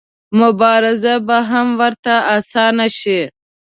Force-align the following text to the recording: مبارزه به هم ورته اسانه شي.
مبارزه 0.39 1.13
به 1.27 1.37
هم 1.49 1.67
ورته 1.79 2.13
اسانه 2.37 2.87
شي. 2.99 3.19